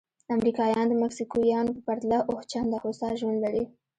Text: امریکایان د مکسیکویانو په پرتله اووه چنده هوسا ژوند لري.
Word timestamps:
امریکایان 0.35 0.85
د 0.89 0.93
مکسیکویانو 1.03 1.73
په 1.75 1.81
پرتله 1.87 2.17
اووه 2.29 2.43
چنده 2.51 2.77
هوسا 2.83 3.09
ژوند 3.19 3.37
لري. 3.45 3.63